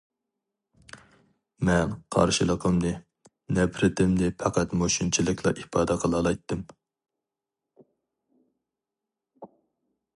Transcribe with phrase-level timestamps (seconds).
[1.67, 2.93] مەن قارشىلىقىمنى،
[3.59, 6.65] نەپرىتىمنى پەقەت مۇشۇنچىلىكلا ئىپادە قىلالايتتىم.